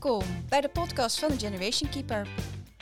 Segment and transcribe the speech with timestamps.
[0.00, 2.28] Welkom bij de podcast van de Generation Keeper.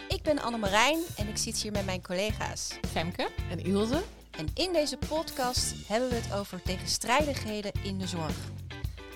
[0.08, 3.28] Ik ben Annemarijn en ik zit hier met mijn collega's Femke.
[3.50, 4.02] En Ilse?
[4.30, 8.36] En in deze podcast hebben we het over tegenstrijdigheden in de zorg.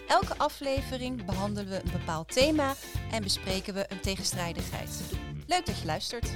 [0.08, 2.74] Elke aflevering behandelen we een bepaald thema
[3.10, 5.00] en bespreken we een tegenstrijdigheid.
[5.46, 6.30] Leuk dat je luistert.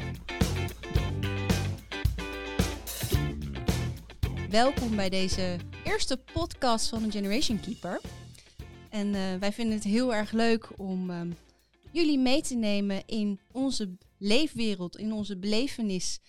[4.51, 8.01] Welkom bij deze eerste podcast van de Generation Keeper.
[8.91, 11.31] En eh, wij vinden het heel erg leuk om ehm,
[11.95, 16.21] jullie mee te nemen in onze leefwereld, in onze belevenis,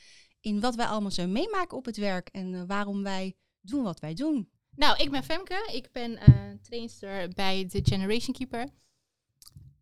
[0.42, 4.00] in wat wij allemaal zo meemaken op het werk en eh, waarom wij doen wat
[4.00, 4.50] wij doen.
[4.76, 5.70] Nou, ik ben Femke.
[5.74, 8.68] Ik ben eh trainster bij de Generation Keeper.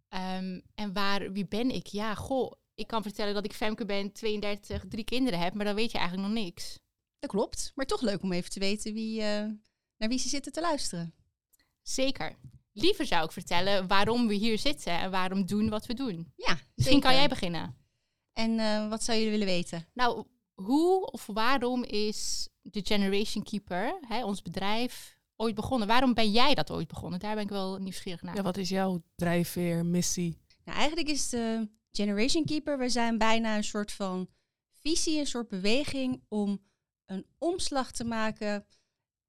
[0.09, 1.87] Ehm, en waar, wie ben ik?
[1.87, 5.75] Ja, goh, ik kan vertellen dat ik Femke ben, 32, drie kinderen heb, maar dan
[5.75, 6.79] weet je eigenlijk nog niks.
[7.19, 9.45] Dat klopt, maar toch leuk om even te weten wie, eh,
[9.97, 11.13] naar wie ze zitten te luisteren.
[11.81, 12.35] Zeker.
[12.73, 16.33] Liever zou ik vertellen waarom we hier zitten en waarom doen wat we doen.
[16.35, 17.75] Ja, Misschien kan jij beginnen.
[18.33, 19.87] En eh, wat zou jullie willen weten?
[19.93, 25.87] Nou, hoe of waarom is de Generation Keeper, hè, ons bedrijf, ooit begonnen?
[25.87, 27.19] Waarom ben jij dat ooit begonnen?
[27.19, 28.35] Daar ben ik wel nieuwsgierig naar.
[28.35, 30.37] Ja, wat is jouw drijfveer, missie?
[30.63, 34.29] Nou, eigenlijk is de Generation Keeper, we zijn bijna een soort van
[34.79, 36.61] visie, een soort beweging om
[37.05, 38.65] een omslag te maken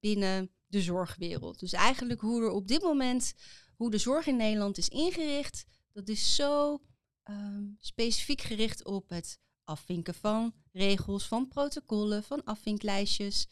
[0.01, 1.59] binnen de zorgwereld.
[1.59, 3.35] Dus eigenlijk hoe er op dit moment,
[3.77, 6.81] hoe de zorg in Nederland is ingericht, dat is zo
[7.23, 13.49] ehm, specifiek gericht op het afvinken van regels, van protocollen, van afvinklijstjes.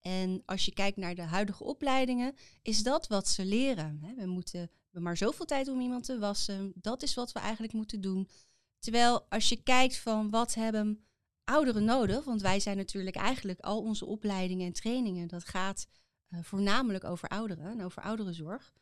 [0.00, 4.14] En als je kijkt naar de huidige opleidingen, is dat wat ze leren.
[4.16, 6.72] We moeten we maar zoveel tijd om iemand te wassen.
[6.74, 8.28] Dat is wat we eigenlijk moeten doen.
[8.78, 11.06] Terwijl als je kijkt van wat hebben
[11.44, 15.86] ouderen nodig, want wij zijn natuurlijk eigenlijk al onze opleidingen en trainingen, dat gaat
[16.40, 18.72] voornamelijk over ouderen en over ouderenzorg.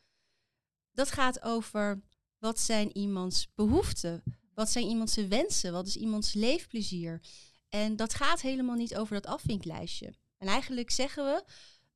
[0.93, 2.03] Dat gaat over
[2.39, 4.23] wat zijn iemands behoeften,
[4.55, 7.21] wat zijn iemands wensen, wat is iemands leefplezier.
[7.69, 10.15] En dat gaat helemaal niet over dat afvinklijstje.
[10.37, 11.45] En eigenlijk zeggen we,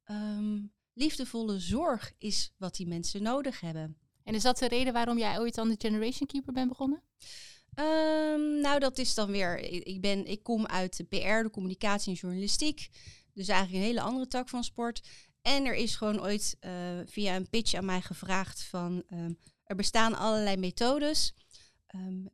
[0.04, 0.60] ehm,
[0.92, 3.98] liefdevolle zorg is wat die mensen nodig hebben.
[4.22, 7.02] En is dat de reden waarom jij ooit aan de Generation Keeper bent begonnen?
[7.74, 9.58] Ehm, nou, dat is dan weer.
[9.86, 12.88] Ik ben, ik kom uit de PR, de communicatie en journalistiek.
[13.32, 15.08] Dus eigenlijk een hele andere tak van sport.
[15.44, 16.72] En er is gewoon ooit eh,
[17.06, 19.32] via een pitch aan mij gevraagd van ehm,
[19.64, 21.34] er bestaan allerlei methodes
[21.86, 22.24] ehm,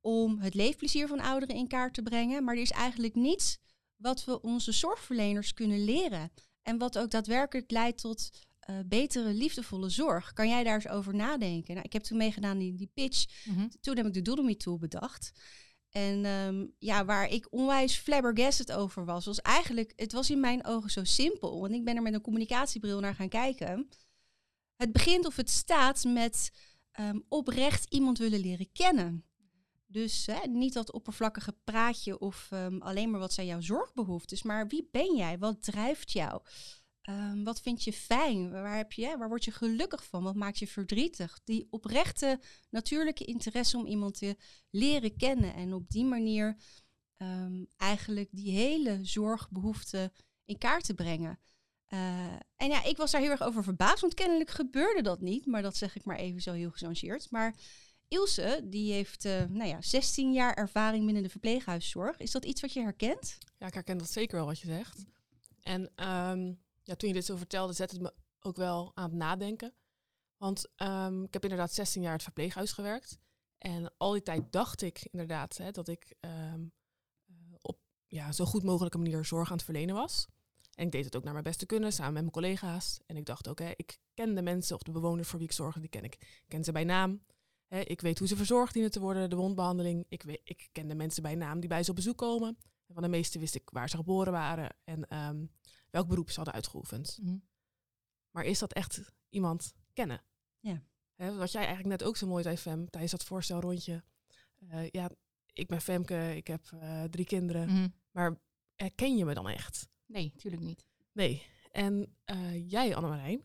[0.00, 2.44] om het leefplezier van ouderen in kaart te brengen.
[2.44, 3.58] Maar er is eigenlijk niets
[3.96, 6.32] wat we onze zorgverleners kunnen leren.
[6.62, 10.32] En wat ook daadwerkelijk leidt tot eh, betere, liefdevolle zorg.
[10.32, 11.74] Kan jij daar eens over nadenken?
[11.74, 13.24] Nou, ik heb toen meegedaan in die pitch.
[13.80, 15.32] Toen heb ik de Doodle Me Tool bedacht.
[15.90, 20.66] En ehm, ja, waar ik onwijs flabbergasted over was, was eigenlijk, het was in mijn
[20.66, 21.60] ogen zo simpel.
[21.60, 23.88] Want ik ben er met een communicatiebril naar gaan kijken.
[24.76, 26.50] Het begint of het staat met
[26.92, 29.24] ehm, oprecht iemand willen leren kennen.
[29.86, 34.66] Dus hè, niet dat oppervlakkige praatje of ehm, alleen maar wat zijn jouw zorgbehoeftes, maar
[34.66, 35.38] wie ben jij?
[35.38, 36.42] Wat drijft jou?
[37.02, 38.50] Ehm, wat vind je fijn?
[38.50, 40.22] Waar, heb je, waar word je gelukkig van?
[40.22, 41.40] Wat maakt je verdrietig?
[41.44, 42.40] Die oprechte,
[42.70, 44.36] natuurlijke interesse om iemand te
[44.70, 45.54] leren kennen.
[45.54, 46.56] En op die manier
[47.16, 50.12] ehm, eigenlijk die hele zorgbehoefte
[50.44, 51.38] in kaart te brengen.
[51.86, 55.46] Eh, en ja, ik was daar heel erg over verbaasd, want kennelijk gebeurde dat niet.
[55.46, 57.30] Maar dat zeg ik maar even zo heel gechangeerd.
[57.30, 57.54] Maar
[58.08, 62.18] Ilse, die heeft eh, nou ja, 16 jaar ervaring binnen de verpleeghuiszorg.
[62.18, 63.38] Is dat iets wat je herkent?
[63.58, 65.04] Ja, ik herken dat zeker wel wat je zegt.
[65.60, 66.52] En ehm,
[66.96, 69.74] toen je dit zo vertelde, zette het me ook wel aan het nadenken.
[70.36, 73.18] Want ehm, ik heb inderdaad 16 jaar in het verpleeghuis gewerkt.
[73.58, 76.64] En al die tijd dacht ik inderdaad hè, dat ik ehm,
[77.26, 80.26] eh, op ja, zo goed mogelijke manier zorg aan het verlenen was.
[80.74, 83.00] En ik deed het ook naar mijn beste kunnen, samen met mijn collega's.
[83.06, 85.54] En ik dacht ook, hè, ik ken de mensen of de bewoners voor wie ik
[85.54, 86.14] zorg, die ken ik.
[86.14, 87.22] Ik ken ze bij naam.
[87.66, 90.04] Hè, ik weet hoe ze verzorgd dienen te worden, de wondbehandeling.
[90.08, 92.58] Ik, weet, ik ken de mensen bij naam die bij ze op bezoek komen.
[92.86, 95.44] En van de meeste wist ik waar ze geboren waren en ehm,
[95.90, 97.18] welk beroep ze hadden uitgeoefend.
[98.30, 100.22] Maar is dat echt iemand kennen?
[100.60, 100.82] Ja.
[101.16, 104.02] Wat jij eigenlijk net ook zo mooi zei, Fem, tijdens dat voorstelrondje.
[104.68, 105.10] Eh, ja,
[105.52, 107.68] ik ben Femke, ik heb eh, drie kinderen.
[107.68, 107.88] Mhm.
[108.10, 108.40] Maar
[108.74, 109.88] herken je me dan echt?
[110.06, 110.86] Nee, natuurlijk niet.
[111.12, 111.42] Nee.
[111.70, 113.44] En eh, jij, Annemarijn,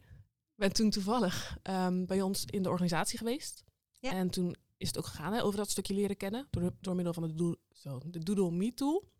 [0.55, 3.63] bent toen toevallig ehm, bij ons in de organisatie geweest.
[3.99, 4.11] Ja.
[4.11, 6.47] En toen is het ook gegaan hè, over dat stukje leren kennen.
[6.49, 9.13] Door, door middel van de, zo, de Doodle Me Tool.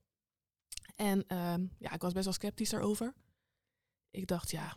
[0.95, 3.13] En ehm, ja, ik was best wel sceptisch daarover.
[4.11, 4.75] Ik dacht, ja,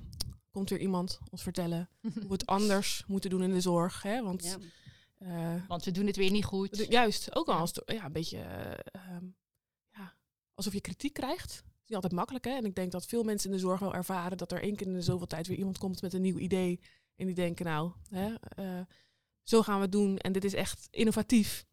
[0.50, 4.02] komt weer iemand ons vertellen hoe we het anders moeten doen in de zorg.
[4.02, 4.22] Hè?
[4.22, 4.58] Want
[5.18, 6.86] eh, Want we doen het weer niet goed.
[6.88, 7.60] juist, ook al Ja.
[7.60, 9.24] als het, ja, een beetje eh, ehm,
[9.90, 10.14] ja,
[10.54, 11.52] alsof je kritiek krijgt.
[11.54, 12.44] Het is niet altijd makkelijk.
[12.44, 12.50] Hè?
[12.50, 14.86] En ik denk dat veel mensen in de zorg wel ervaren dat er één keer
[14.86, 16.80] in de zoveel tijd weer iemand komt met een nieuw idee.
[17.16, 18.80] En die denken, nou, hè, eh,
[19.42, 21.66] zo gaan we het doen en dit is echt innovatief.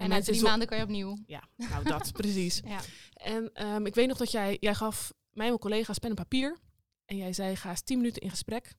[0.00, 1.18] En, na drie maanden kan je opnieuw.
[1.26, 2.60] Ja, nou dat, precies.
[2.64, 2.80] Ja.
[3.12, 6.16] En ehm, ik weet nog dat jij, jij gaf mij en mijn collega's pen en
[6.16, 6.58] papier.
[7.04, 8.74] En jij zei, ga eens tien minuten in gesprek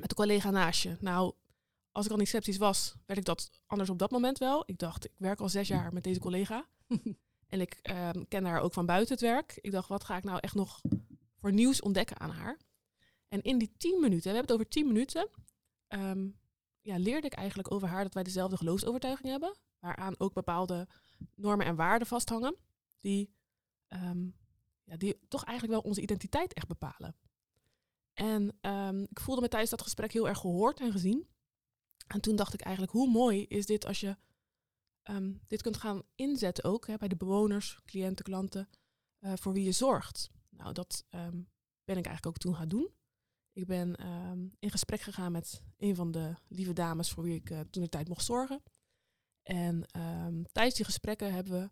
[0.00, 0.96] met de collega naast je.
[1.00, 1.34] Nou,
[1.92, 4.62] als ik al niet sceptisch was, werd ik dat anders op dat moment wel.
[4.66, 6.66] Ik dacht, ik werk al zes jaar met deze collega.
[7.52, 9.58] en ik ehm, ken haar ook van buiten het werk.
[9.60, 10.80] Ik dacht, wat ga ik nou echt nog
[11.40, 12.58] voor nieuws ontdekken aan haar?
[13.28, 15.28] En in die tien minuten, we hebben het over tien minuten,
[15.86, 16.28] ehm,
[16.80, 19.56] ja, leerde ik eigenlijk over haar dat wij dezelfde geloofsovertuiging hebben.
[19.80, 20.88] Waaraan ook bepaalde
[21.34, 22.56] normen en waarden vasthangen.
[23.00, 23.34] Die,
[23.88, 24.28] ehm,
[24.84, 27.16] ja, die toch eigenlijk wel onze identiteit echt bepalen.
[28.12, 31.28] En ehm, ik voelde me tijdens dat gesprek heel erg gehoord en gezien.
[32.06, 34.16] En toen dacht ik eigenlijk, hoe mooi is dit als je
[35.02, 38.68] ehm, dit kunt gaan inzetten ook hè, bij de bewoners, cliënten, klanten,
[39.18, 40.30] eh, voor wie je zorgt.
[40.48, 41.04] Nou, dat
[41.84, 42.90] ben ik eigenlijk ook toen gaan doen.
[43.52, 43.94] Ik ben
[44.58, 47.88] in gesprek gegaan met een van de lieve dames voor wie ik eh, toen de
[47.88, 48.62] tijd mocht zorgen.
[49.42, 51.70] En ehm, tijdens die gesprekken hebben we,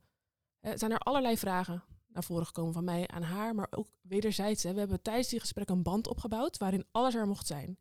[0.60, 4.62] eh, zijn er allerlei vragen naar voren gekomen van mij aan haar, maar ook wederzijds.
[4.62, 4.72] Hè.
[4.72, 7.78] We hebben tijdens die gesprekken een band opgebouwd waarin alles er mocht zijn.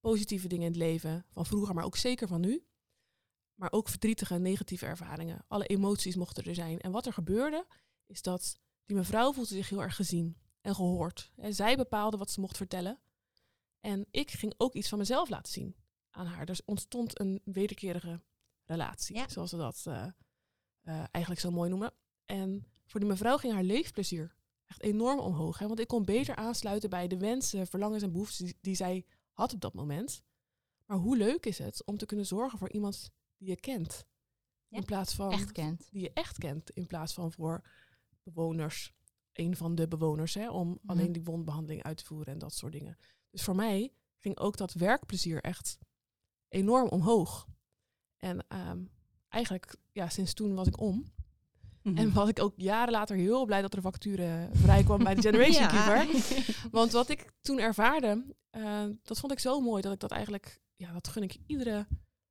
[0.00, 2.64] Positieve dingen in het leven, van vroeger, maar ook zeker van nu.
[3.54, 5.44] Maar ook verdrietige negatieve ervaringen.
[5.48, 6.80] Alle emoties mochten er zijn.
[6.80, 7.66] En wat er gebeurde,
[8.06, 11.32] is dat die mevrouw voelde zich heel erg gezien en gehoord.
[11.36, 13.00] En zij bepaalde wat ze mocht vertellen.
[13.80, 15.76] En ik ging ook iets van mezelf laten zien
[16.10, 16.46] aan haar.
[16.46, 18.20] Dus ontstond een wederkerige
[18.70, 19.28] relatie, Ja.
[19.28, 20.06] zoals we dat eh,
[20.82, 21.92] eh, eigenlijk zo mooi noemen.
[22.24, 24.34] En voor die mevrouw ging haar leefplezier
[24.66, 25.58] echt enorm omhoog.
[25.58, 25.66] Hè?
[25.66, 29.52] Want ik kon beter aansluiten bij de wensen, verlangens en behoeftes die, die zij had
[29.52, 30.22] op dat moment.
[30.86, 34.04] Maar hoe leuk is het om te kunnen zorgen voor iemand die je kent?
[34.68, 34.76] Ja.
[34.78, 35.88] In plaats van Echt kent.
[35.90, 37.62] die je echt kent, in plaats van voor
[38.22, 38.92] bewoners,
[39.32, 40.78] een van de bewoners, hè, om Mhm.
[40.90, 42.96] alleen die wondbehandeling uit te voeren en dat soort dingen.
[43.30, 45.78] Dus voor mij ging ook dat werkplezier echt
[46.48, 47.48] enorm omhoog.
[48.20, 48.78] En ehm,
[49.28, 51.12] eigenlijk, ja, sinds toen was ik om.
[51.82, 51.96] Mhm.
[51.96, 55.14] En was ik ook jaren later heel blij dat er een vacature vrij kwam bij
[55.14, 56.04] de Generation Ja.
[56.04, 56.68] Keeper.
[56.70, 60.60] Want wat ik toen ervaarde, eh, dat vond ik zo mooi dat ik dat eigenlijk,
[60.76, 61.86] ja, dat gun ik iedere,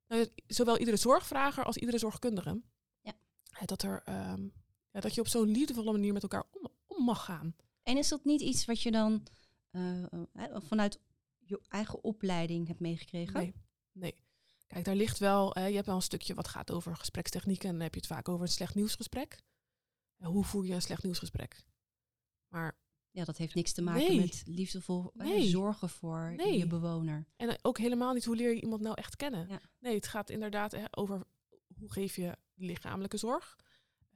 [0.07, 2.61] nou, zowel iedere zorgvrager als iedere zorgkundige.
[3.01, 3.13] Ja.
[3.51, 4.43] Eh, Dat, er, ehm,
[4.91, 7.55] ja, dat je op zo'n liefdevolle manier met elkaar om, om mag gaan.
[7.83, 9.23] En is dat niet iets wat je dan
[9.71, 10.99] eh, eh, vanuit
[11.37, 13.39] je eigen opleiding hebt meegekregen?
[13.39, 13.53] Nee,
[13.91, 14.15] nee.
[14.69, 17.73] Kijk, daar ligt wel, eh, je hebt wel een stukje wat gaat over gesprekstechnieken en
[17.73, 19.41] dan heb je het vaak over een slecht nieuwsgesprek.
[20.23, 21.63] Hoe voer je een slecht nieuwsgesprek?
[22.47, 22.77] Maar
[23.11, 24.19] Ja, dat heeft niks te maken Nee.
[24.19, 25.47] met liefdevol eh, Nee.
[25.47, 26.57] zorgen voor Nee.
[26.57, 27.27] je bewoner.
[27.35, 29.47] En ook helemaal niet hoe leer je iemand nou echt kennen.
[29.47, 29.61] Ja.
[29.79, 31.23] Nee, het gaat inderdaad hè, over
[31.77, 33.55] hoe geef je lichamelijke zorg.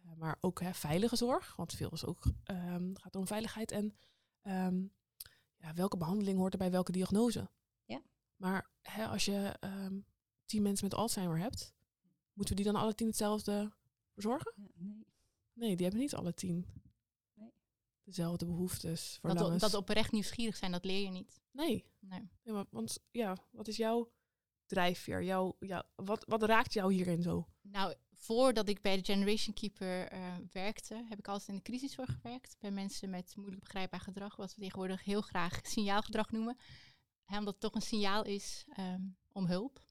[0.04, 1.56] eh, maar ook hè, veilige zorg.
[1.56, 3.72] Want veel is ook, ehm, gaat om veiligheid.
[3.72, 3.96] En
[4.42, 4.84] ehm,
[5.58, 7.50] ja, welke behandeling hoort er bij welke diagnose.
[7.86, 8.02] Ja.
[8.36, 10.00] Maar hè, als je ehm,
[10.46, 11.74] tien mensen met Alzheimer hebt,
[12.34, 13.72] moeten we die dan alle tien hetzelfde
[14.14, 14.54] verzorgen?
[14.56, 15.06] Ja, nee.
[15.54, 16.66] Nee, die hebben niet alle tien.
[17.34, 17.54] Nee.
[18.04, 21.42] Dezelfde behoeftes, Dat, dat oprecht nieuwsgierig zijn, dat leer je niet.
[21.52, 21.86] Nee.
[22.00, 22.30] Nee.
[22.44, 24.12] Maar, want ja, wat is jouw
[24.66, 25.24] drijfveer?
[25.24, 27.48] Jouw, ja, wat, wat raakt jou hierin zo?
[27.62, 32.14] Nou, voordat ik bij de Generation Keeper eh, werkte, heb ik altijd in de crisiszorg
[32.22, 32.56] gewerkt.
[32.60, 36.58] Bij mensen met moeilijk begrijpbaar gedrag, wat we tegenwoordig heel graag signaalgedrag noemen.
[37.26, 39.02] Omdat het toch een signaal is ehm,
[39.32, 39.82] om hulp,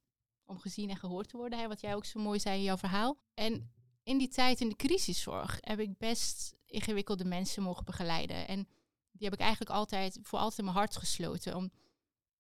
[0.53, 1.59] om gezien en gehoord te worden.
[1.59, 3.19] Hè, wat jij ook zo mooi zei in jouw verhaal.
[3.35, 8.49] En in die tijd in de crisiszorg heb ik best ingewikkelde mensen mogen begeleiden.
[8.49, 8.69] En
[9.11, 11.57] die heb ik eigenlijk altijd voor altijd in mijn hart gesloten.
[11.57, 11.73] Om,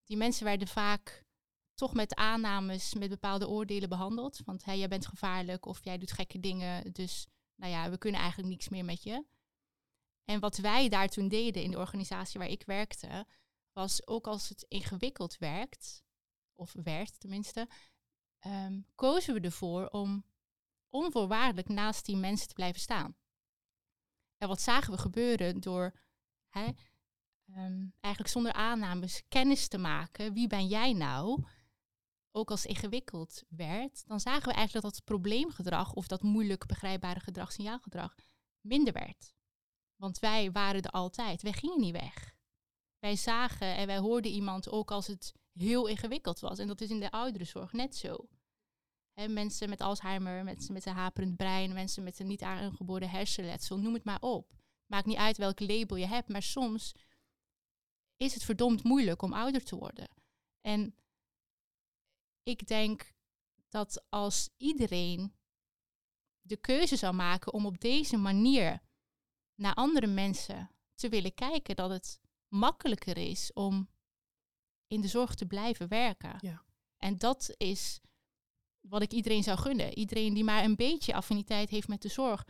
[0.04, 1.24] die mensen werden vaak
[1.74, 4.40] toch met aannames, met bepaalde oordelen behandeld.
[4.44, 6.92] Want hey, jij bent gevaarlijk of jij doet gekke dingen.
[6.92, 7.26] Dus
[7.56, 9.24] nou ja, we kunnen eigenlijk niks meer met je.
[10.24, 13.26] En wat wij daar toen deden in de organisatie waar ik werkte,
[13.72, 16.02] was ook als het ingewikkeld werkt,
[16.54, 17.68] of werd tenminste,
[18.42, 20.24] ehm, kozen we ervoor om
[20.88, 23.16] onvoorwaardelijk naast die mensen te blijven staan.
[24.36, 25.94] En wat zagen we gebeuren door
[26.48, 26.68] hè,
[27.46, 30.32] ehm, eigenlijk zonder aannames kennis te maken.
[30.32, 31.44] Wie ben jij nou?
[32.30, 37.20] Ook als ingewikkeld werd, dan zagen we eigenlijk dat dat probleemgedrag of dat moeilijk begrijpbare
[37.20, 38.14] gedrag, signaalgedrag,
[38.60, 39.34] minder werd.
[39.96, 41.42] Want wij waren er altijd.
[41.42, 42.34] Wij gingen niet weg.
[42.98, 46.58] Wij zagen en wij hoorden iemand ook als het heel ingewikkeld was.
[46.58, 48.28] En dat is in de ouderenzorg net zo.
[49.28, 53.94] Mensen met Alzheimer, mensen met een haperend brein, mensen met een niet aangeboren hersenletsel, noem
[53.94, 54.54] het maar op.
[54.86, 56.94] Maakt niet uit welk label je hebt, maar soms
[58.16, 60.08] is het verdomd moeilijk om ouder te worden.
[60.60, 60.94] En
[62.42, 63.12] ik denk
[63.68, 65.34] dat als iedereen
[66.40, 68.82] de keuze zou maken om op deze manier
[69.54, 73.88] naar andere mensen te willen kijken, dat het makkelijker is om
[74.92, 76.36] in de zorg te blijven werken.
[76.40, 76.64] Ja.
[76.96, 78.00] En dat is
[78.80, 79.98] wat ik iedereen zou gunnen.
[79.98, 82.46] Iedereen die maar een beetje affiniteit heeft met de zorg.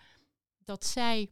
[0.58, 1.30] Dat zij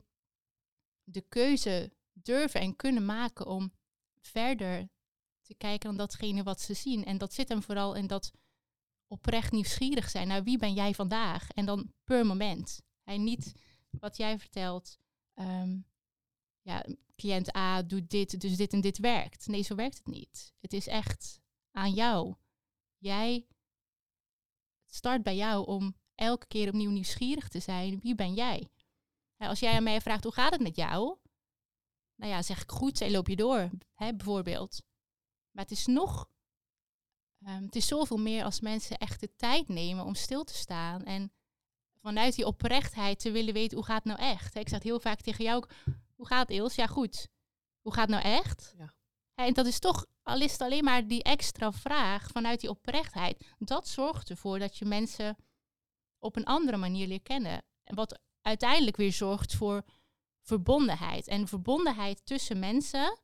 [1.05, 3.73] de keuze durven en kunnen maken om
[4.21, 4.89] verder
[5.43, 7.05] te kijken dan datgene wat ze zien.
[7.05, 8.31] En dat zit hem vooral in dat
[9.07, 11.51] oprecht nieuwsgierig zijn naar wie ben jij vandaag.
[11.51, 12.83] En dan per moment.
[13.05, 13.53] En niet
[13.91, 14.99] wat jij vertelt.
[15.35, 15.79] ehm,
[16.71, 16.85] ja,
[17.17, 19.47] cliënt A doet dit, dus dit en dit werkt.
[19.47, 20.53] Nee, zo werkt het niet.
[20.61, 22.35] Het is echt aan jou.
[22.99, 23.47] Jij
[24.87, 28.01] start bij jou om elke keer opnieuw nieuwsgierig te zijn.
[28.01, 28.69] Wie ben jij?
[29.37, 31.19] Als jij aan mij vraagt hoe gaat het met jou?
[32.15, 34.83] Nou ja, zeg ik goed en loop je door, hè, bijvoorbeeld.
[35.51, 36.31] Maar het is nog,
[37.45, 41.05] ehm, het is zoveel meer als mensen echt de tijd nemen om stil te staan
[41.05, 41.33] en
[42.01, 44.55] vanuit die oprechtheid te willen weten hoe gaat het nou echt.
[44.55, 45.69] Ik zeg heel vaak tegen jou ook,
[46.21, 46.75] hoe gaat het?
[46.75, 47.29] Ja goed.
[47.81, 48.75] Hoe gaat het nou echt?
[48.79, 48.95] Ja.
[49.35, 53.55] En dat is toch, al is het alleen maar die extra vraag vanuit die oprechtheid,
[53.59, 55.37] dat zorgt ervoor dat je mensen
[56.19, 57.63] op een andere manier leert kennen.
[57.85, 59.85] En wat uiteindelijk weer zorgt voor
[60.43, 61.27] verbondenheid.
[61.27, 63.21] En verbondenheid tussen mensen,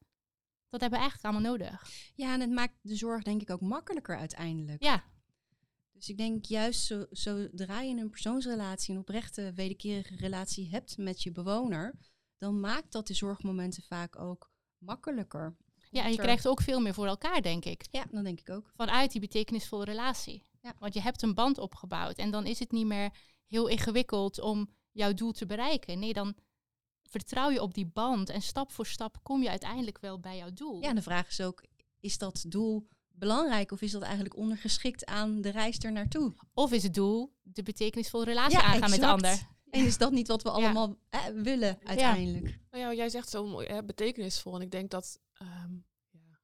[0.68, 1.90] dat hebben we eigenlijk allemaal nodig.
[2.14, 4.82] Ja, en het maakt de zorg denk ik ook makkelijker uiteindelijk.
[4.82, 5.04] Ja,
[5.92, 11.22] Dus ik denk juist zo, zodra je een persoonsrelatie, een oprechte, wederkerige relatie hebt met
[11.22, 11.94] je bewoner,
[12.38, 15.56] dan maakt dat de zorgmomenten vaak ook makkelijker.
[15.90, 17.86] ja en je krijgt ook veel meer voor elkaar, denk ik.
[17.90, 18.72] Ja, dat denk ik ook.
[18.76, 20.42] Vanuit die betekenisvolle relatie.
[20.62, 20.74] Ja.
[20.78, 22.16] Want je hebt een band opgebouwd.
[22.16, 23.10] En dan is het niet meer
[23.46, 25.98] heel ingewikkeld om jouw doel te bereiken.
[25.98, 26.34] Nee, dan
[27.02, 28.28] vertrouw je op die band.
[28.28, 30.82] En stap voor stap kom je uiteindelijk wel bij jouw doel.
[30.82, 31.64] Ja, en de vraag is ook,
[32.00, 36.34] is dat doel belangrijk of is dat eigenlijk ondergeschikt aan de reis er naartoe?
[36.54, 39.54] Of is het doel de betekenisvolle relatie Ja, aangaan met de ander?
[39.76, 40.54] En is dat niet wat we Ja.
[40.54, 42.58] allemaal eh, willen uiteindelijk?
[42.70, 44.54] Nou ja, jij zegt zo mooi, hè, betekenisvol.
[44.54, 45.74] En ik denk dat ehm,
[46.10, 46.38] ja,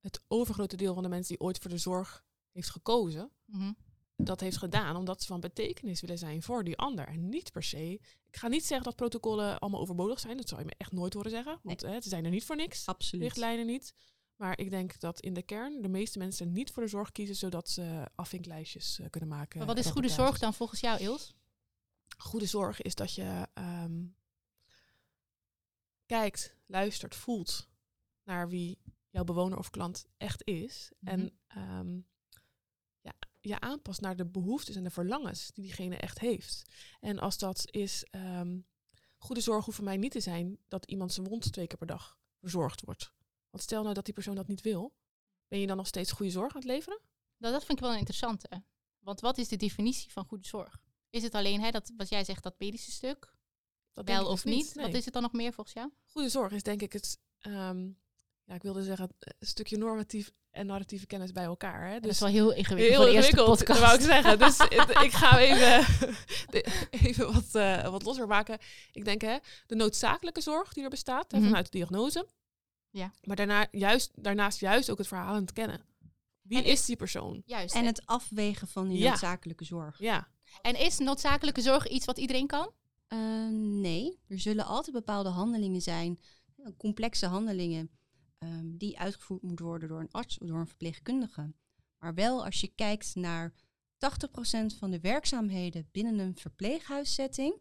[0.00, 3.72] het overgrote deel van de mensen die ooit voor de zorg heeft gekozen, Mhm.
[4.16, 7.06] dat heeft gedaan omdat ze van betekenis willen zijn voor die ander.
[7.08, 7.92] En niet per se.
[8.26, 10.36] Ik ga niet zeggen dat protocollen allemaal overbodig zijn.
[10.36, 11.58] Dat zou je me echt nooit horen zeggen.
[11.62, 12.86] Want hè, ze zijn er niet voor niks.
[12.86, 13.24] Absoluut.
[13.24, 13.94] Richtlijnen niet.
[14.36, 17.36] Maar ik denk dat in de kern de meeste mensen niet voor de zorg kiezen,
[17.36, 19.58] zodat ze afvinklijstjes eh, kunnen maken.
[19.58, 21.34] Maar wat is goede zorg dan volgens jou, Ils?
[22.20, 24.06] Goede zorg is dat je ehm,
[26.06, 27.68] kijkt, luistert, voelt
[28.24, 28.78] naar wie
[29.10, 30.92] jouw bewoner of klant echt is.
[30.98, 31.12] Mhm.
[31.12, 32.00] En ehm,
[33.00, 36.70] ja, je aanpast naar de behoeftes en de verlangens die diegene echt heeft.
[37.00, 38.60] En als dat is, ehm,
[39.16, 41.86] goede zorg hoeft voor mij niet te zijn dat iemand zijn wond twee keer per
[41.86, 43.12] dag verzorgd wordt.
[43.50, 44.94] Want stel nou dat die persoon dat niet wil,
[45.48, 47.00] ben je dan nog steeds goede zorg aan het leveren?
[47.36, 48.62] Nou, dat vind ik wel een interessante.
[48.98, 50.89] Want wat is de definitie van goede zorg?
[51.10, 53.34] Is het alleen, hè, dat, wat jij zegt, dat medische stuk?
[53.92, 54.74] Dat Wel of dus niet?
[54.74, 54.84] nee.
[54.86, 55.90] Wat is het dan nog meer volgens jou?
[56.06, 57.86] Goede zorg is denk ik het, ehm,
[58.44, 61.86] ja, ik wilde zeggen, een stukje normatief en narratieve kennis bij elkaar.
[61.86, 61.92] Hè?
[61.92, 63.80] dat Dus is wel heel ingewikkeld heel voor de eerste ingewikkeld, podcast.
[63.80, 64.38] wou ik zeggen.
[64.38, 65.86] Dus het- ik ga even,
[67.06, 68.58] even wat, eh, wat losser maken.
[68.92, 69.36] Ik denk hè,
[69.66, 71.46] de noodzakelijke zorg die er bestaat, hè, Mhm.
[71.46, 72.26] vanuit de diagnose.
[72.90, 73.12] Ja.
[73.22, 75.80] Maar daarna, juist, daarnaast juist ook het verhalend kennen.
[76.42, 77.42] Wie En is die persoon?
[77.46, 77.74] Juist.
[77.74, 79.08] En het afwegen van die Ja.
[79.08, 79.98] noodzakelijke zorg.
[79.98, 80.28] Ja,
[80.62, 82.72] en is noodzakelijke zorg iets wat iedereen kan?
[83.06, 86.20] Eh, nee, er zullen altijd bepaalde handelingen zijn,
[86.76, 87.90] complexe handelingen,
[88.38, 91.52] ehm, die uitgevoerd moeten worden door een arts of door een verpleegkundige.
[91.98, 93.54] Maar wel als je kijkt naar
[93.98, 97.60] 80% van de werkzaamheden binnen een verpleeghuissetting,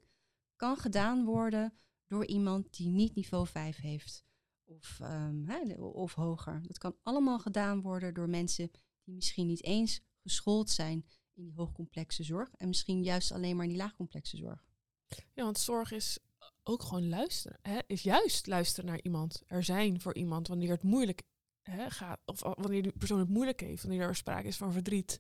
[0.56, 1.74] kan gedaan worden
[2.08, 4.24] door iemand die niet niveau 5 heeft.
[4.66, 6.62] Of, ehm, of hoger.
[6.68, 8.72] Dat kan allemaal gedaan worden door mensen
[9.04, 11.06] die misschien niet eens geschoold zijn
[11.40, 12.50] in die hoogcomplexe zorg.
[12.58, 14.66] En misschien juist alleen maar in die laagcomplexe zorg.
[15.34, 16.20] ja, want zorg is
[16.64, 17.60] ook gewoon luisteren.
[17.62, 17.80] Hè?
[17.88, 19.44] Is juist luisteren naar iemand.
[19.48, 21.24] Er zijn voor iemand wanneer het moeilijk
[21.62, 22.20] hè, gaat.
[22.26, 23.84] Of wanneer die persoon het moeilijk heeft.
[23.84, 25.20] Wanneer er sprake is van verdriet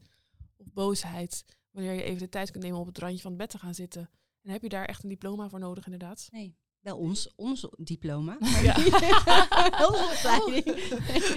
[0.57, 1.45] of boosheid.
[1.71, 3.57] Wanneer je even de tijd kunt nemen om op het randje van het bed te
[3.57, 4.09] gaan zitten.
[4.41, 6.27] En heb je daar echt een diploma voor nodig, inderdaad?
[6.31, 8.37] Nee, wel ons, ons diploma.
[8.61, 8.75] Ja.
[9.87, 10.65] Onze opleiding.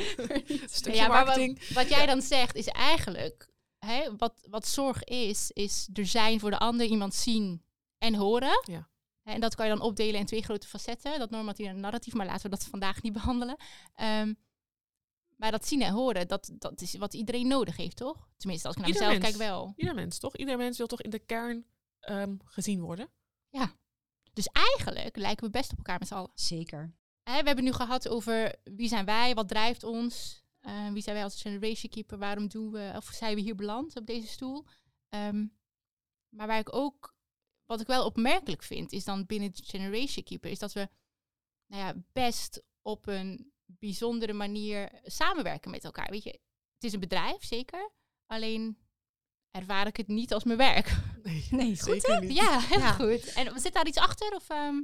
[0.70, 1.56] Stukje Ja, maar.
[1.74, 3.48] Wat jij dan zegt is eigenlijk,
[3.86, 7.62] hè, wat, wat zorg is, is er zijn voor de ander, iemand zien
[7.98, 8.62] en horen.
[8.64, 8.88] Ja.
[9.22, 12.14] Hè, En dat kan je dan opdelen in twee grote facetten, dat normatief en narratief,
[12.14, 13.56] maar laten we dat vandaag niet behandelen.
[13.94, 14.34] Ehm,
[15.36, 18.28] maar dat zien en horen, dat, dat is wat iedereen nodig heeft, toch?
[18.36, 19.36] Tenminste, als ik naar Ieder mezelf mens.
[19.36, 19.72] kijk wel.
[19.76, 20.36] Ieder mens, toch?
[20.36, 21.66] Ieder mens wil toch in de kern
[22.00, 23.10] ehm, gezien worden?
[24.32, 26.30] Dus eigenlijk lijken we best op elkaar met z'n allen.
[26.34, 26.94] Zeker.
[27.22, 31.14] Hè, we hebben nu gehad over wie zijn wij, wat drijft ons, eh, wie zijn
[31.14, 34.66] wij als generation keeper, waarom doen we, of zijn we hier beland op deze stoel.
[35.08, 35.46] Ehm,
[36.28, 37.14] maar waar ik ook,
[37.66, 40.88] wat ik wel opmerkelijk vind, is dan binnen de generation keeper, is dat we
[41.66, 46.10] nou ja, best op een bijzondere manier samenwerken met elkaar.
[46.10, 46.30] Weet je,
[46.74, 47.90] het is een bedrijf, zeker.
[48.26, 48.78] Alleen
[49.50, 50.96] ervaar ik het niet als mijn werk.
[51.22, 52.36] Nee, Nee, goed, zeker niet.
[52.36, 52.92] ja, heel Ja.
[52.92, 53.32] goed.
[53.32, 54.34] En zit daar iets achter?
[54.34, 54.76] Of, ehm,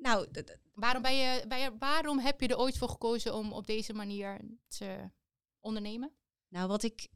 [0.00, 0.26] Nou,
[0.74, 3.92] waarom, ben je, ben je, waarom heb je er ooit voor gekozen om op deze
[3.92, 5.10] manier te
[5.60, 6.12] ondernemen?
[6.48, 7.08] nou wat ik...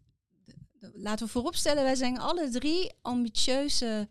[0.93, 4.09] Laten we vooropstellen, wij zijn alle drie ambitieuze...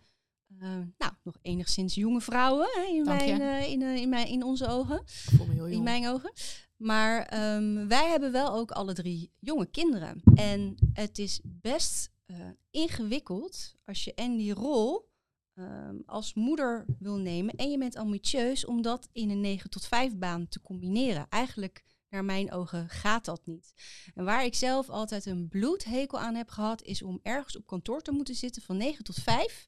[0.60, 4.44] eh, nou, nog enigszins jonge vrouwen hè, in, mijn, eh, in, eh, in, mijn, in
[4.44, 5.00] onze ogen.
[5.00, 5.84] Ik voel me heel in jong.
[5.84, 6.34] mijn ogen.
[6.76, 10.22] Maar ehm, wij hebben wel ook alle drie jonge kinderen.
[10.36, 12.36] En het is best eh,
[12.70, 15.12] ingewikkeld als je en die rol
[15.56, 19.86] ehm, als moeder wil nemen en je bent ambitieus om dat in een 9 tot
[19.86, 21.26] 5 baan te combineren.
[21.30, 23.74] Eigenlijk, naar mijn ogen, gaat dat niet.
[24.14, 28.02] En waar ik zelf altijd een bloedhekel aan heb gehad, is om ergens op kantoor
[28.02, 29.68] te moeten zitten van 9 tot 5.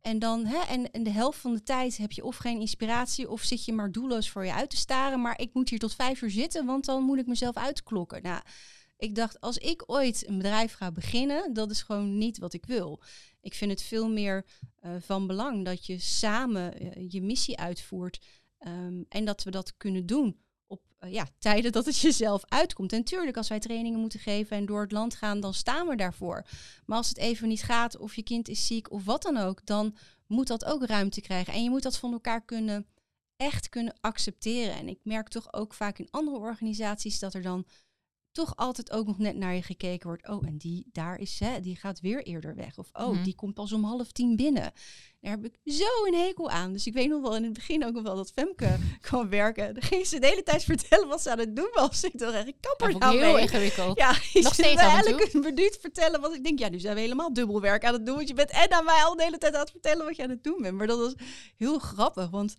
[0.00, 3.30] En dan, hè, en, en de helft van de tijd heb je of geen inspiratie
[3.30, 5.20] of zit je maar doelloos voor je uit te staren.
[5.20, 8.22] Maar ik moet hier tot vijf uur zitten, want dan moet ik mezelf uitklokken.
[8.22, 8.42] Nou,
[8.96, 12.66] ik dacht, als ik ooit een bedrijf ga beginnen, dat is gewoon niet wat ik
[12.66, 13.02] wil.
[13.40, 14.46] Ik vind het veel meer
[14.80, 18.20] eh, van belang dat je samen eh, je missie uitvoert.
[18.58, 22.92] ehm, en dat we dat kunnen doen op eh, ja, tijden dat het jezelf uitkomt.
[22.92, 25.96] En natuurlijk, als wij trainingen moeten geven en door het land gaan, dan staan we
[25.96, 26.46] daarvoor.
[26.86, 29.66] Maar als het even niet gaat, of je kind is ziek of wat dan ook,
[29.66, 29.96] dan
[30.26, 31.52] moet dat ook ruimte krijgen.
[31.52, 32.86] En je moet dat van elkaar kunnen,
[33.36, 34.74] echt kunnen accepteren.
[34.74, 37.66] En ik merk toch ook vaak in andere organisaties dat er dan
[38.32, 40.28] toch altijd ook nog net naar je gekeken wordt.
[40.28, 42.78] Oh, en die daar is, hè, die gaat weer eerder weg.
[42.78, 43.22] Of oh, Mhm.
[43.22, 44.72] die komt pas om half tien binnen.
[45.20, 46.72] Daar heb ik zo een hekel aan.
[46.72, 49.74] Dus ik weet nog wel in het begin ook nog wel dat Femke kwam werken.
[49.74, 52.04] Dan ging ze de hele tijd vertellen wat ze aan het doen was.
[52.04, 53.42] Ik dacht echt, ik kap Dat er vond ik nou heel mee.
[53.42, 53.98] ingewikkeld.
[53.98, 54.90] Ja, Nog steeds toe.
[55.18, 56.58] elke minuut vertellen wat ik denk.
[56.58, 58.14] Ja, nu zijn we helemaal dubbel werk aan het doen.
[58.16, 60.22] Want je bent en aan mij al de hele tijd aan het vertellen wat je
[60.22, 60.76] aan het doen bent.
[60.76, 61.14] Maar dat was
[61.56, 62.30] heel grappig.
[62.30, 62.56] Want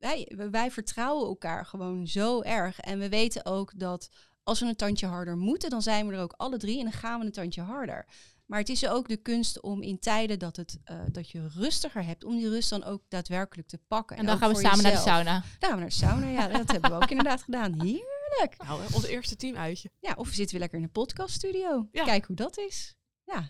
[0.00, 2.80] wij, wij vertrouwen elkaar gewoon zo erg.
[2.80, 4.08] En we weten ook dat
[4.42, 6.78] als we een tandje harder moeten, dan zijn we er ook alle drie.
[6.78, 8.06] En dan gaan we een tandje harder.
[8.46, 12.04] Maar het is ook de kunst om in tijden dat, het, eh, dat je rustiger
[12.04, 14.16] hebt, om die rust dan ook daadwerkelijk te pakken.
[14.16, 15.32] En dan gaan we samen naar de sauna.
[15.32, 16.48] Dan gaan we naar de sauna, ja.
[16.48, 17.80] Dat hebben we ook inderdaad gedaan.
[17.80, 18.54] Heerlijk.
[18.64, 19.90] Nou, ons eerste teamuitje.
[19.98, 21.88] Ja, of we zitten weer lekker in een podcaststudio.
[21.92, 22.04] Ja.
[22.04, 22.94] Kijk hoe dat is.
[23.24, 23.48] Ja.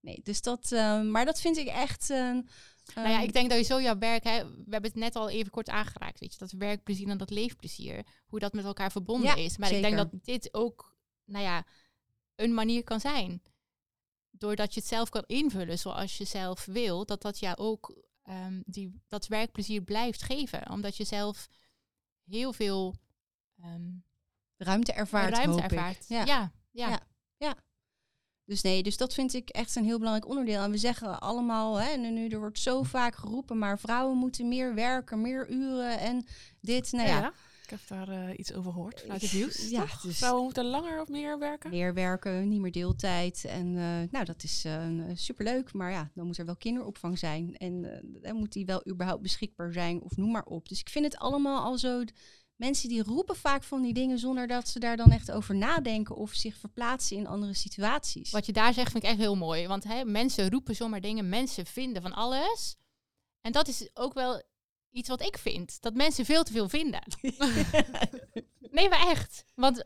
[0.00, 0.72] Nee, dus dat...
[0.72, 2.12] eh, maar dat vind ik echt...
[2.94, 5.16] Nou ja, ehm, ik denk dat je zo jouw werk, hè, we hebben het net
[5.16, 8.90] al even kort aangeraakt, weet je, dat werkplezier en dat leefplezier, hoe dat met elkaar
[8.90, 9.56] verbonden Ja, is.
[9.56, 11.64] Maar ik denk dat dit ook, nou ja,
[12.36, 13.42] een manier kan zijn.
[14.30, 18.60] Doordat je het zelf kan invullen zoals je zelf wil, dat dat jou ook ehm,
[18.66, 20.70] die, dat werkplezier blijft geven.
[20.70, 21.48] Omdat je zelf
[22.24, 22.94] heel veel
[23.62, 23.90] ehm,
[24.56, 25.70] ruimte ervaart, ruimte hoop ik.
[25.70, 26.08] ervaart.
[26.08, 26.24] Ja.
[26.24, 27.00] Ja, ja.
[27.36, 27.56] Ja.
[28.50, 30.62] Dus nee, dus dat vind ik echt een heel belangrijk onderdeel.
[30.62, 34.48] En we zeggen allemaal, hè, en nu er wordt zo vaak geroepen, maar vrouwen moeten
[34.48, 36.26] meer werken, meer uren en
[36.60, 36.92] dit.
[36.92, 37.32] Nou ja,
[37.62, 39.68] Ik heb daar eh, iets over gehoord vanuit het nieuws.
[39.68, 41.70] Ja, dus- Vrouwen moeten langer of meer werken.
[41.70, 43.44] meer werken, niet meer deeltijd.
[43.44, 45.72] En eh, nou, dat is eh, superleuk.
[45.72, 47.56] Maar ja, dan moet er wel kinderopvang zijn.
[47.56, 50.68] En dan moet die wel überhaupt beschikbaar zijn of noem maar op.
[50.68, 52.04] Dus ik vind het allemaal al zo...
[52.60, 56.16] Mensen die roepen vaak van die dingen zonder dat ze daar dan echt over nadenken
[56.16, 58.30] of zich verplaatsen in andere situaties.
[58.30, 59.66] Wat je daar zegt vind ik echt heel mooi.
[59.66, 62.76] Want hè, mensen roepen zomaar dingen, mensen vinden van alles.
[63.40, 64.42] En dat is ook wel
[64.90, 65.80] iets wat ik vind.
[65.80, 67.02] Dat mensen veel te veel vinden.
[68.70, 69.44] Nee, maar echt.
[69.54, 69.84] Want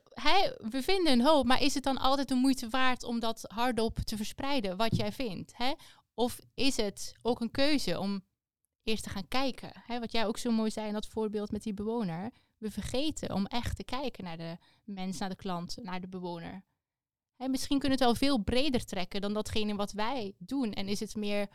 [0.70, 3.98] we vinden een hoop, maar is het dan altijd de moeite waard om dat hardop
[3.98, 5.52] te verspreiden, wat jij vindt?
[5.56, 5.72] Hè?
[6.14, 8.24] Of is het ook een keuze om
[8.84, 9.70] eerst te gaan kijken?
[9.86, 10.00] Hè?
[10.00, 12.30] Wat jij ook zo mooi zei in dat voorbeeld met die bewoner.
[12.58, 16.64] We vergeten om echt te kijken naar de mens, naar de klant, naar de bewoner.
[17.36, 20.72] Hè, misschien kunnen we het wel veel breder trekken dan datgene wat wij doen.
[20.72, 21.48] En is het meer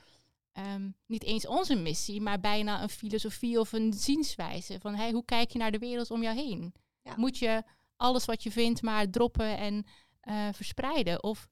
[0.51, 4.79] ehm, niet eens onze missie, maar bijna een filosofie of een zienswijze.
[4.79, 6.73] Van hey, hoe kijk je naar de wereld om jou heen?
[7.01, 7.13] Ja.
[7.15, 7.63] Moet je
[7.95, 9.85] alles wat je vindt maar droppen en
[10.19, 11.23] eh, verspreiden?
[11.23, 11.47] Of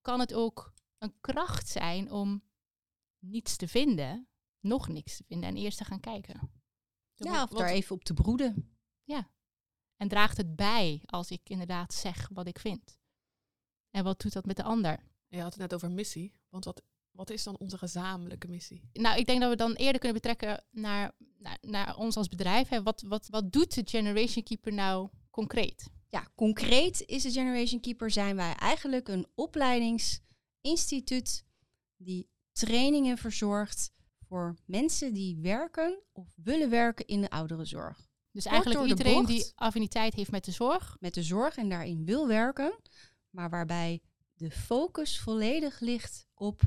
[0.00, 2.42] kan het ook een kracht zijn om
[3.18, 4.28] niets te vinden,
[4.60, 6.50] nog niks te vinden en eerst te gaan kijken?
[7.14, 8.76] ja, of daar even op te broeden.
[9.96, 12.98] En draagt het bij als ik inderdaad zeg wat ik vind?
[13.90, 14.98] En wat doet dat met de ander?
[15.28, 16.32] Je had het net over missie.
[16.48, 18.82] Want wat, wat is dan onze gezamenlijke missie?
[18.92, 22.68] Nou, ik denk dat we dan eerder kunnen betrekken naar, naar, naar ons als bedrijf.
[22.68, 22.82] Hè.
[22.82, 25.90] Wat, wat, wat doet de Generation Keeper nou concreet?
[26.08, 31.44] Ja, concreet is de Generation Keeper zijn wij eigenlijk een opleidingsinstituut
[31.96, 33.92] die trainingen verzorgt
[34.28, 37.96] voor mensen die werken of willen werken in de ouderenzorg.
[38.30, 39.26] Dus Kort eigenlijk iedereen bocht.
[39.28, 40.96] die affiniteit heeft met de zorg.
[41.00, 42.78] Met de zorg en daarin wil werken,
[43.30, 44.00] maar waarbij
[44.34, 46.60] de focus volledig ligt op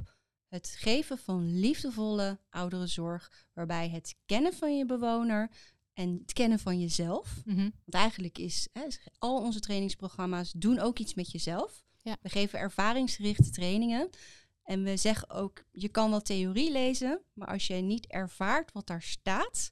[0.47, 5.49] het geven van liefdevolle ouderenzorg, waarbij het kennen van je bewoner
[5.93, 7.57] en het kennen van jezelf, Mhm.
[7.61, 8.81] want eigenlijk is hè,
[9.17, 11.83] al onze trainingsprogramma's doen ook iets met jezelf.
[12.01, 12.17] Ja.
[12.21, 14.09] We geven ervaringsgerichte trainingen.
[14.69, 18.87] En we zeggen ook, je kan wel theorie lezen, maar als je niet ervaart wat
[18.87, 19.71] daar staat,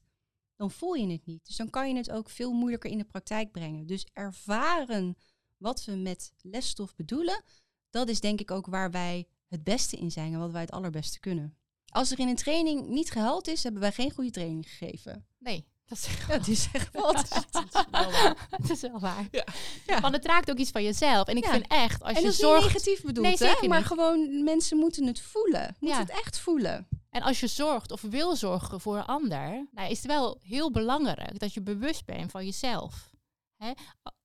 [0.55, 1.45] dan voel je het niet.
[1.45, 3.88] Dus dan kan je het ook veel moeilijker in de praktijk brengen.
[3.88, 5.17] Dus ervaren
[5.57, 7.43] wat we met lesstof bedoelen,
[7.89, 10.71] dat is denk ik ook waar wij het beste in zijn en wat wij het
[10.71, 11.57] allerbeste kunnen.
[11.86, 15.27] Als er in een training niet gehuild is, hebben wij geen goede training gegeven.
[15.38, 17.45] Nee, dat is, Ja, het is echt wat.
[18.50, 19.28] Dat is wel waar.
[19.32, 19.45] Ja.
[19.86, 20.00] Ja.
[20.00, 21.28] Want het raakt ook iets van jezelf.
[21.28, 22.63] En ik vind echt, als en je zorgt...
[22.63, 23.67] niet negatief bedoeld, Nee, hè?
[23.67, 23.88] maar niet.
[23.88, 25.76] gewoon mensen moeten het voelen.
[25.80, 26.88] Moeten het echt voelen.
[27.10, 30.71] En als je zorgt of wil zorgen voor een ander, nou, is het wel heel
[30.71, 33.10] belangrijk dat je bewust bent van jezelf.
[33.58, 33.71] Hè?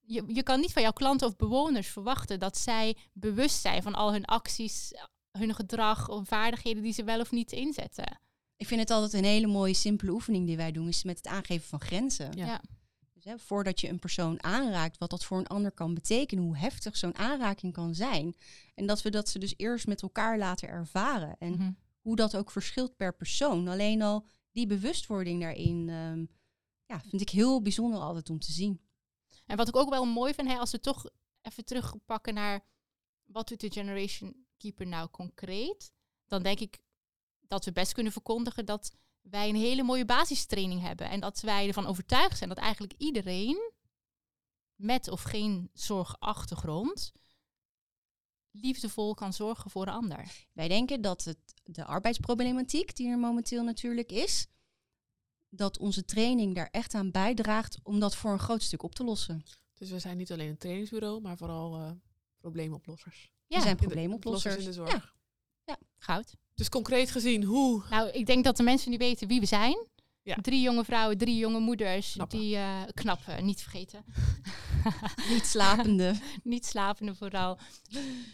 [0.00, 3.94] Je, je kan niet van jouw klanten of bewoners verwachten dat zij bewust zijn van
[3.94, 4.92] al hun acties,
[5.38, 8.20] hun gedrag of vaardigheden die ze wel of niet inzetten.
[8.62, 11.26] Ik vind het altijd een hele mooie, simpele oefening die wij doen, is met het
[11.26, 12.32] aangeven van grenzen.
[12.36, 12.46] Ja.
[12.46, 12.62] Ja.
[13.12, 16.56] Dus hè, voordat je een persoon aanraakt, wat dat voor een ander kan betekenen, hoe
[16.56, 18.34] heftig zo'n aanraking kan zijn.
[18.74, 21.36] En dat we dat ze dus eerst met elkaar laten ervaren.
[21.38, 21.70] En Mhm.
[22.00, 23.68] hoe dat ook verschilt per persoon.
[23.68, 26.24] Alleen al die bewustwording daarin, ehm,
[26.86, 28.80] ja, vind ik heel bijzonder altijd om te zien.
[29.46, 31.06] En wat ik ook wel mooi vind, hè, als we toch
[31.42, 32.64] even terugpakken naar
[33.24, 35.92] wat doet de Generation Keeper nou concreet,
[36.26, 36.80] dan denk ik
[37.52, 41.10] dat we best kunnen verkondigen dat wij een hele mooie basistraining hebben.
[41.10, 43.70] En dat wij ervan overtuigd zijn dat eigenlijk iedereen,
[44.74, 47.12] met of geen zorgachtergrond,
[48.50, 50.46] liefdevol kan zorgen voor een ander.
[50.52, 54.46] Wij denken dat het, de arbeidsproblematiek die er momenteel natuurlijk is,
[55.48, 59.04] dat onze training daar echt aan bijdraagt om dat voor een groot stuk op te
[59.04, 59.42] lossen.
[59.74, 61.90] Dus we zijn niet alleen een trainingsbureau, maar vooral eh,
[62.38, 63.30] probleemoplossers.
[63.46, 64.56] Ja, we zijn In de- probleemoplossers.
[64.56, 65.14] in de zorg.
[65.64, 65.78] Ja.
[65.98, 66.34] goud.
[66.54, 67.82] Dus concreet gezien, hoe...
[67.90, 69.86] Nou, ik denk dat de mensen nu weten wie we zijn.
[70.22, 70.36] Ja.
[70.42, 72.18] Drie jonge vrouwen, drie jonge moeders.
[72.28, 74.04] Die eh knappen, niet vergeten.
[75.32, 76.14] Niet slapende.
[76.42, 77.58] niet slapende vooral.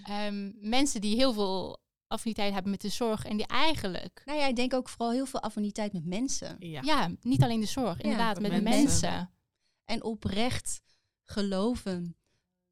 [0.03, 4.47] Ehm, mensen die heel veel affiniteit hebben met de zorg en die eigenlijk, nou ja,
[4.47, 6.57] ik denk ook vooral heel veel affiniteit met mensen.
[6.59, 6.81] Ja.
[6.83, 8.83] ja, niet alleen de zorg, inderdaad, met met, mensen.
[8.83, 9.31] mensen.
[9.85, 10.81] En oprecht
[11.25, 12.17] geloven.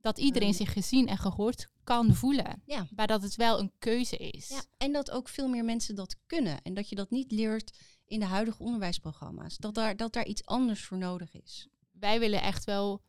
[0.06, 0.54] Dat iedereen Mm.
[0.54, 2.62] zich gezien en gehoord kan voelen.
[2.64, 2.86] Ja.
[2.90, 4.48] Maar dat het wel een keuze is.
[4.48, 6.62] Ja, en dat ook veel meer mensen dat kunnen.
[6.62, 9.56] En dat je dat niet leert in de huidige onderwijsprogramma's.
[9.56, 11.68] Dat daar, dat daar iets anders voor nodig is.
[11.92, 13.02] Wij willen echt wel.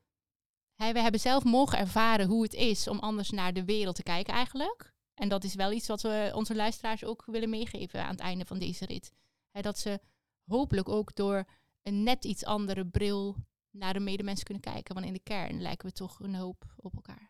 [0.76, 4.34] We hebben zelf mogen ervaren hoe het is om anders naar de wereld te kijken,
[4.34, 4.94] eigenlijk.
[5.14, 8.46] En dat is wel iets wat we onze luisteraars ook willen meegeven aan het einde
[8.46, 9.12] van deze rit.
[9.52, 10.00] Hè, dat ze
[10.46, 11.46] hopelijk ook door
[11.84, 13.36] een net iets andere bril
[13.78, 14.94] naar de medemens kunnen kijken.
[14.94, 17.30] Want in de kern lijken we toch een hoop op elkaar.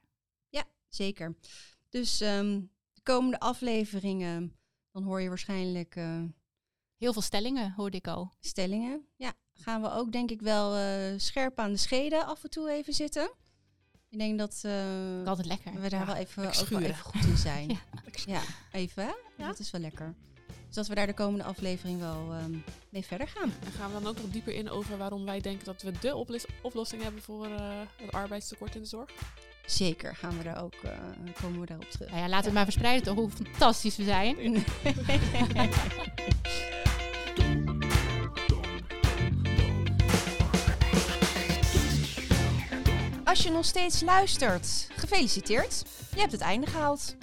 [0.90, 1.36] Zeker.
[1.90, 2.62] Dus ehm,
[2.94, 4.56] de komende afleveringen,
[4.92, 6.24] dan hoor je waarschijnlijk eh,
[6.98, 8.34] Heel veel stellingen hoorde ik al.
[8.40, 9.08] stellingen.
[9.16, 12.70] Ja, gaan we ook denk ik wel eh, scherp aan de schede af en toe
[12.70, 13.32] even zitten.
[14.10, 15.74] Ik denk dat eh, Altijd lekker.
[15.82, 17.70] we daar Ja, wel even, ook wel even goed in zijn.
[17.78, 17.80] Ja.
[18.26, 18.42] ja.
[18.72, 19.12] even hè?
[19.38, 19.48] Ja.
[19.48, 20.16] Dat is wel lekker.
[20.68, 22.52] Dus dat we daar de komende aflevering wel ehm,
[22.90, 23.54] mee verder gaan.
[23.66, 26.16] En gaan we dan ook nog dieper in over waarom wij denken dat we de
[26.62, 29.10] oplossing hebben voor eh, het arbeidstekort in de zorg?
[29.66, 30.92] Zeker gaan we daar ook, eh,
[31.42, 32.10] komen we daarop terug.
[32.10, 34.38] Nou ja, laten we het maar verspreiden toch hoe fantastisch we zijn.
[43.24, 45.84] Als je nog steeds luistert, gefeliciteerd.
[46.14, 47.17] Je hebt het einde gehaald.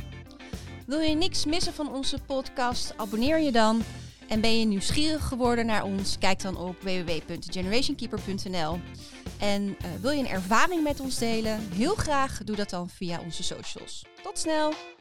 [0.86, 2.94] Wil je niks missen van onze podcast?
[2.96, 3.82] Abonneer je dan.
[4.28, 6.18] En ben je nieuwsgierig geworden naar ons?
[6.18, 8.80] Kijk dan op www.generationkeeper.nl.
[9.38, 11.68] En eh, wil je een ervaring met ons delen?
[11.74, 14.04] Heel graag doe dat dan via onze socials.
[14.22, 14.93] Tot snel!